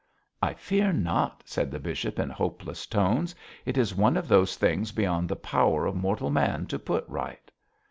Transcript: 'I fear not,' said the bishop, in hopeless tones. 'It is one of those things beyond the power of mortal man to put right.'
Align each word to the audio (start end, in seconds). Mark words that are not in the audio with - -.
'I 0.41 0.55
fear 0.55 0.91
not,' 0.91 1.43
said 1.45 1.69
the 1.69 1.77
bishop, 1.77 2.17
in 2.17 2.31
hopeless 2.31 2.87
tones. 2.87 3.35
'It 3.67 3.77
is 3.77 3.93
one 3.93 4.17
of 4.17 4.27
those 4.27 4.55
things 4.55 4.91
beyond 4.91 5.29
the 5.29 5.35
power 5.35 5.85
of 5.85 5.93
mortal 5.95 6.31
man 6.31 6.65
to 6.73 6.79
put 6.79 7.05
right.' 7.07 7.51